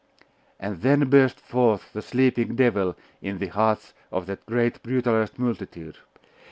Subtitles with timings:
[0.59, 5.97] And then burst forth the sleeping devil in the hearts of that great brutalised multitude.